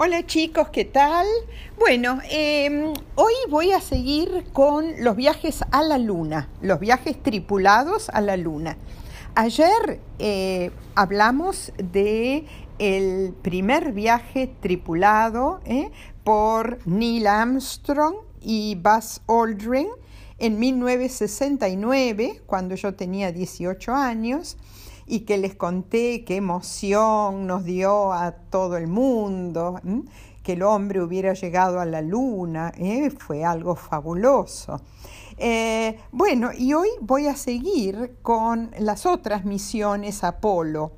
[0.00, 1.26] Hola chicos, ¿qué tal?
[1.76, 8.08] Bueno, em, hoy voy a seguir con los viajes a la luna, los viajes tripulados
[8.10, 8.76] a la luna.
[9.34, 12.46] Ayer eh, hablamos de
[12.78, 15.90] el primer viaje tripulado eh,
[16.22, 19.88] por Neil Armstrong y Buzz Aldrin
[20.38, 24.58] en 1969, cuando yo tenía 18 años
[25.08, 29.80] y que les conté qué emoción nos dio a todo el mundo,
[30.42, 33.10] que el hombre hubiera llegado a la luna, ¿eh?
[33.10, 34.80] fue algo fabuloso.
[35.40, 40.92] Eh, bueno, y hoy voy a seguir con las otras misiones Apolo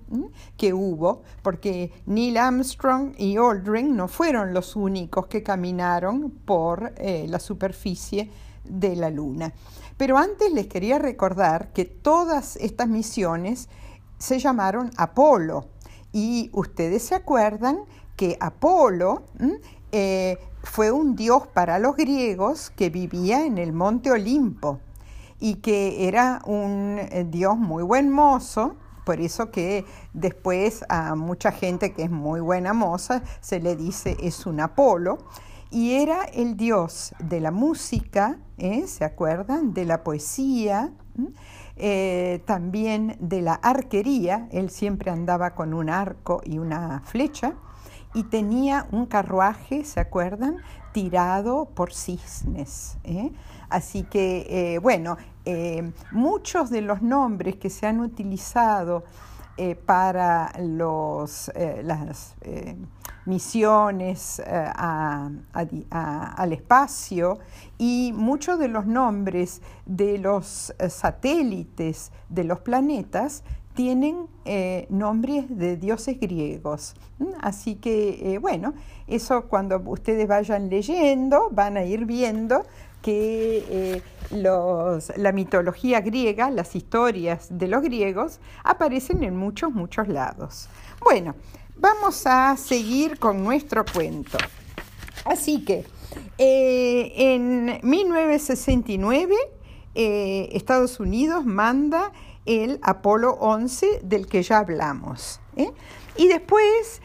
[0.56, 7.26] que hubo, porque Neil Armstrong y Aldrin no fueron los únicos que caminaron por eh,
[7.28, 8.30] la superficie
[8.64, 9.52] de la Luna.
[9.98, 13.68] Pero antes les quería recordar que todas estas misiones
[14.20, 15.66] se llamaron Apolo.
[16.12, 17.80] Y ustedes se acuerdan
[18.14, 19.24] que Apolo
[19.90, 24.78] eh, fue un dios para los griegos que vivía en el monte Olimpo
[25.40, 28.76] y que era un eh, dios muy buen mozo,
[29.06, 34.16] por eso que después a mucha gente que es muy buena moza se le dice
[34.20, 35.18] es un Apolo,
[35.70, 38.86] y era el dios de la música, ¿eh?
[38.86, 39.72] ¿se acuerdan?
[39.72, 40.92] De la poesía,
[42.44, 47.54] también de la arquería, él siempre andaba con un arco y una flecha,
[48.12, 50.56] y tenía un carruaje, ¿se acuerdan?
[50.92, 52.98] Tirado por cisnes.
[53.04, 53.30] ¿eh?
[53.68, 55.16] Así que, eh, bueno,
[56.12, 59.04] muchos de los nombres que se han utilizado
[59.86, 61.50] para los,
[61.82, 62.36] las
[63.26, 67.38] misiones eh, al espacio
[67.78, 75.44] y muchos de los nombres de los eh, satélites de los planetas tienen eh, nombres
[75.48, 76.94] de dioses griegos.
[77.40, 78.74] Así que, bueno,
[79.06, 82.64] eso cuando ustedes vayan leyendo, van a ir viendo
[83.00, 90.68] que los, la mitología griega, las historias de los griegos, aparecen en muchos, muchos lados.
[91.02, 91.34] Bueno,
[91.80, 94.38] vamos a seguir con nuestro cuento.
[95.24, 95.84] Así que
[96.38, 99.34] eh, en 1969
[99.94, 102.12] eh, Estados Unidos manda
[102.46, 105.40] el Apolo 11 del que ya hablamos.
[105.56, 105.70] ¿Eh?
[106.16, 107.00] Y después,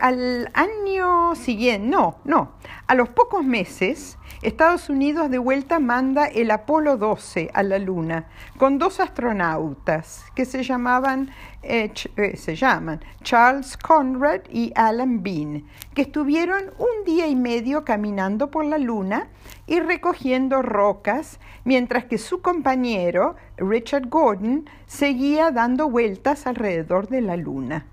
[0.00, 2.52] al año siguiente, no, no,
[2.86, 8.26] a los pocos meses, Estados Unidos de vuelta manda el Apolo 12 a la Luna
[8.56, 11.30] con dos astronautas que se llamaban
[11.62, 17.84] eh, eh, se llaman Charles Conrad y Alan Bean, que estuvieron un día y medio
[17.84, 19.28] caminando por la Luna
[19.66, 27.36] y recogiendo rocas, mientras que su compañero Richard Gordon seguía dando vueltas alrededor de la
[27.36, 27.86] Luna.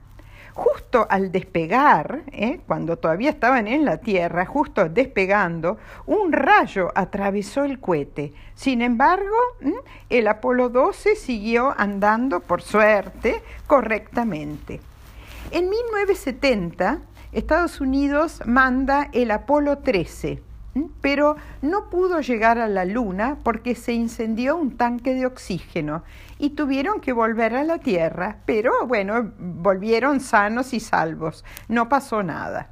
[0.54, 2.62] Justo al despegar, ¿eh?
[2.66, 8.34] cuando todavía estaban en la Tierra, justo despegando, un rayo atravesó el cohete.
[8.56, 9.36] Sin embargo,
[10.10, 14.82] el Apolo 12 siguió andando, por suerte, correctamente.
[15.52, 17.02] En 1970,
[17.34, 20.47] Estados Unidos manda el Apolo 13
[21.02, 26.04] pero no pudo llegar a la Luna porque se incendió un tanque de oxígeno
[26.40, 32.24] y tuvieron que volver a la Tierra, pero bueno, volvieron sanos y salvos, no pasó
[32.24, 32.72] nada.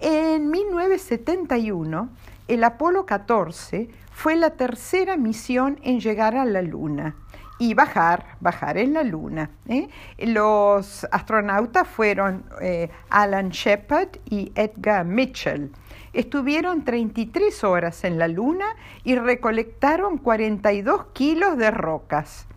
[0.00, 2.08] En 1971,
[2.48, 7.16] el Apolo 14 fue la tercera misión en llegar a la Luna
[7.62, 9.50] y bajar, bajar en la Luna.
[9.68, 9.88] ¿eh?
[10.18, 15.70] Los astronautas fueron eh, Alan Shepard y Edgar Mitchell.
[16.12, 18.66] Estuvieron 33 horas en la Luna
[19.04, 22.48] y recolectaron 42 kilos de rocas.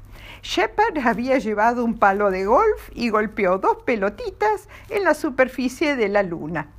[0.41, 6.09] Shepard había llevado un palo de golf y golpeó dos pelotitas en la superficie de
[6.09, 6.69] la Luna.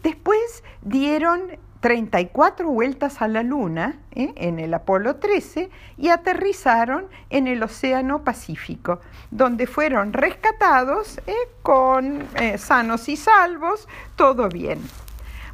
[0.00, 4.32] Después dieron 34 vueltas a la Luna ¿eh?
[4.36, 5.68] en el Apolo 13
[5.98, 9.00] y aterrizaron en el Océano Pacífico,
[9.30, 11.34] donde fueron rescatados ¿eh?
[11.60, 13.86] con eh, sanos y salvos,
[14.16, 14.80] todo bien.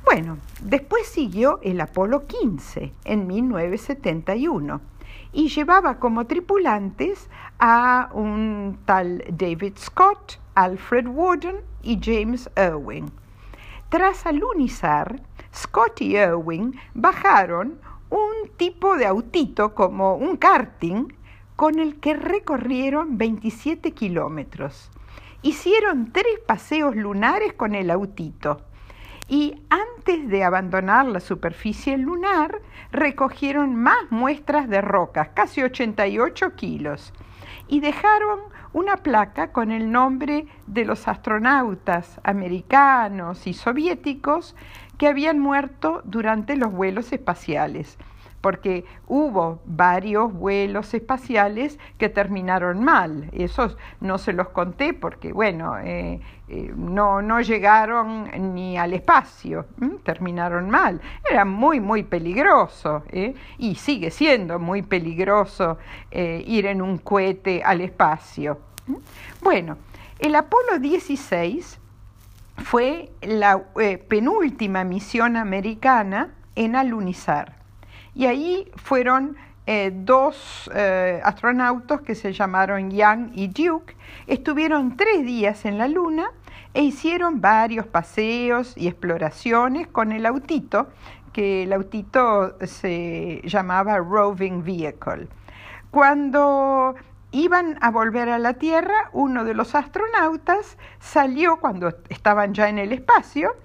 [0.04, 4.80] Bueno, después siguió el Apolo 15 en 1971
[5.32, 7.28] y llevaba como tripulantes
[7.58, 13.10] a un tal David Scott, Alfred Warden y James Irwin.
[13.88, 15.20] Tras alunizar,
[15.54, 17.80] Scott y Irwin bajaron
[18.10, 21.12] un tipo de autito como un karting
[21.56, 24.90] con el que recorrieron 27 kilómetros.
[25.42, 28.62] Hicieron tres paseos lunares con el autito
[29.28, 32.60] y antes de abandonar la superficie lunar
[32.90, 37.12] recogieron más muestras de rocas, casi 88 kilos.
[37.70, 38.40] Y dejaron
[38.72, 44.56] una placa con el nombre de los astronautas americanos y soviéticos
[44.98, 47.96] que habían muerto durante los vuelos espaciales
[48.40, 53.28] porque hubo varios vuelos espaciales que terminaron mal.
[53.32, 59.66] Esos no se los conté porque, bueno, eh, eh, no, no llegaron ni al espacio,
[60.04, 61.00] terminaron mal.
[61.30, 63.34] Era muy, muy peligroso ¿eh?
[63.58, 65.78] y sigue siendo muy peligroso
[66.10, 68.58] ir en un cohete al espacio.
[69.42, 69.76] Bueno,
[70.18, 71.78] el Apolo 16
[72.64, 73.62] fue la
[74.08, 77.59] penúltima misión americana en alunizar.
[78.20, 83.96] Y ahí fueron eh, dos eh, astronautas que se llamaron Young y Duke,
[84.26, 86.30] estuvieron tres días en la Luna
[86.74, 90.88] e hicieron varios paseos y exploraciones con el autito,
[91.32, 95.28] que el autito se llamaba Roving Vehicle.
[95.90, 96.96] Cuando
[97.30, 102.76] iban a volver a la Tierra, uno de los astronautas salió cuando estaban ya en
[102.76, 103.56] el espacio,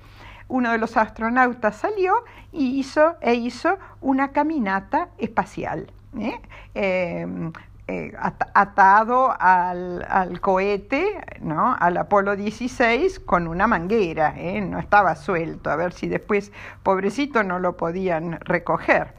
[0.47, 2.13] uno de los astronautas salió
[2.51, 5.92] y hizo, e hizo una caminata espacial.
[6.19, 6.39] ¿eh?
[6.74, 7.51] Em,
[7.88, 8.12] eh,
[8.56, 11.75] atado al, cohete, ¿no?
[11.80, 14.59] al Apolo 16, con una manguera, ¿eh?
[14.59, 16.51] no estaba suelto, a ver si después,
[16.81, 19.13] pobrecito, no lo podían recoger.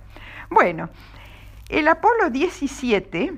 [0.50, 0.88] Bueno,
[1.68, 3.34] el Apolo 17,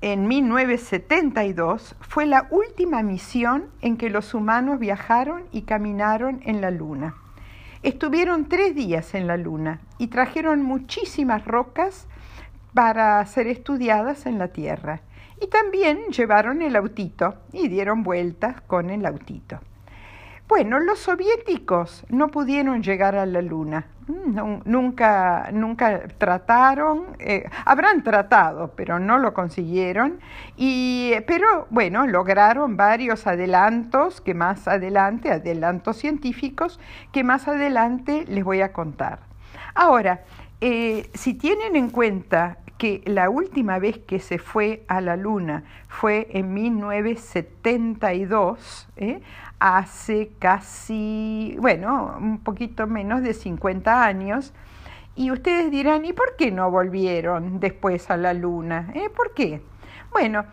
[0.00, 6.72] en 1972, fue la última misión en que los humanos viajaron y caminaron en la
[6.72, 7.14] Luna.
[7.84, 12.08] Estuvieron tres días en la Luna y trajeron muchísimas rocas
[12.72, 15.02] para ser estudiadas en la Tierra.
[15.38, 19.60] Y también llevaron el autito y dieron vueltas con el autito.
[20.48, 28.02] Bueno, los soviéticos no pudieron llegar a la Luna, mm, nunca, nunca trataron, eh, habrán
[28.02, 30.20] tratado, pero no lo consiguieron,
[30.56, 36.80] y, pero bueno, lograron varios adelantos que más adelante, adelantos científicos,
[37.12, 39.20] que más adelante les voy a contar.
[39.74, 40.22] Ahora,
[40.60, 45.62] eh, si tienen en cuenta que la última vez que se fue a la Luna
[45.88, 49.20] fue en 1972, ¿eh?
[49.60, 54.52] hace casi, bueno, un poquito menos de 50 años.
[55.16, 58.90] Y ustedes dirán, ¿y por qué no volvieron después a la Luna?
[58.94, 59.08] ¿Eh?
[59.14, 59.62] ¿Por qué?
[60.10, 60.44] Bueno,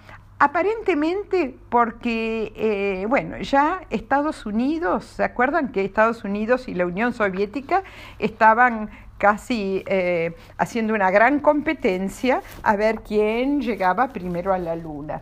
[0.41, 7.13] aparentemente porque, eh, bueno, ya Estados Unidos, ¿se acuerdan que Estados Unidos y la Unión
[7.13, 7.83] Soviética
[8.17, 8.89] estaban
[9.19, 15.21] casi eh, haciendo una gran competencia a ver quién llegaba primero a la Luna?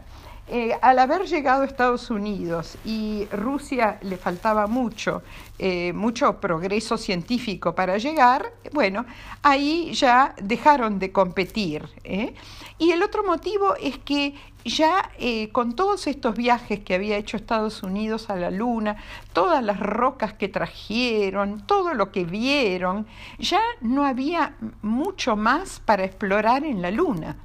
[0.51, 5.21] Eh, al haber llegado a Estados Unidos y Rusia le faltaba mucho,
[5.59, 9.05] eh, mucho progreso científico para llegar, bueno,
[9.43, 11.87] ahí ya dejaron de competir.
[12.03, 12.33] ¿eh?
[12.79, 14.33] Y el otro motivo es que
[14.65, 15.11] ya
[15.51, 18.97] con todos estos viajes que había hecho Estados Unidos a la Luna,
[19.31, 23.07] todas las rocas que trajeron, todo lo que vieron,
[23.37, 27.37] ya no había mucho más para explorar en la Luna.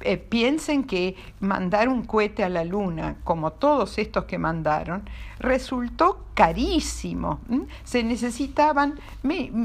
[0.00, 5.08] Eh, piensen que mandar un cohete a la luna, como todos estos que mandaron,
[5.38, 7.40] resultó carísimo.
[7.84, 8.98] Se necesitaban,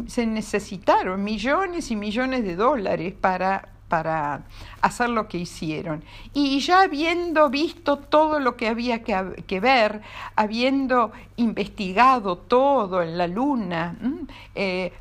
[0.07, 4.41] se necesitaron millones y millones de dólares para para
[4.81, 6.03] hacer lo que hicieron.
[6.33, 10.01] Y ya habiendo visto todo lo que había que, ver,
[10.35, 13.95] habiendo investigado todo en la luna,
[14.55, 14.93] eh,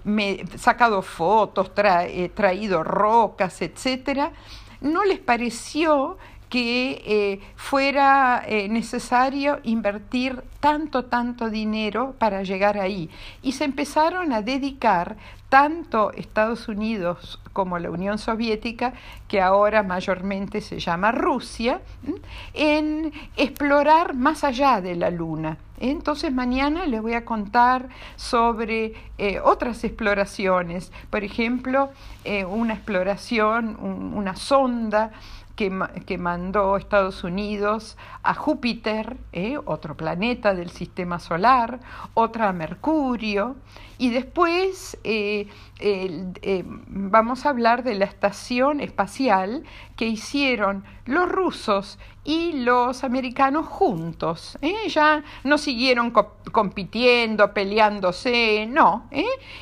[0.56, 4.32] sacado fotos, eh, traído rocas, etcétera,
[4.80, 6.18] no les pareció
[6.48, 13.10] que eh, fuera eh, necesario invertir tanto, tanto dinero para llegar ahí.
[13.42, 15.16] Y se empezaron a dedicar
[15.48, 18.94] tanto Estados Unidos como la Unión Soviética,
[19.28, 21.80] que ahora mayormente se llama Rusia,
[22.54, 25.58] en explorar más allá de la Luna.
[25.78, 31.90] Entonces mañana les voy a contar sobre eh, otras exploraciones, por ejemplo,
[32.48, 35.12] una exploración, una sonda
[35.56, 39.58] que, mandó Estados Unidos a Júpiter, ¿eh?
[39.64, 41.80] otro planeta del sistema solar,
[42.14, 43.56] otra a Mercurio,
[43.98, 45.48] y después eh,
[45.78, 49.64] eh, vamos a hablar de la estación espacial
[49.96, 54.58] que hicieron los rusos y los americanos juntos.
[54.88, 59.08] Ya no siguieron compitiendo, peleándose, no.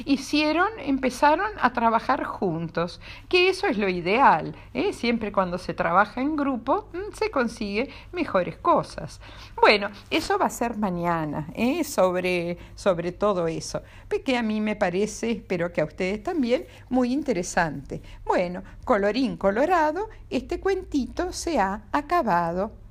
[0.04, 4.56] Hicieron, empezaron a trabajar juntos, que eso es lo ideal.
[4.92, 5.84] Siempre cuando se trabaja
[6.21, 9.21] en grupo mm, se consigue mejores cosas.
[9.61, 11.49] Bueno, eso va a ser mañana,
[11.85, 13.83] sobre, sobre todo eso,
[14.23, 18.00] que a mí me parece, espero que a ustedes también, muy interesante.
[18.25, 22.84] Bueno, colorín colorado, este cuentito se ha acabado.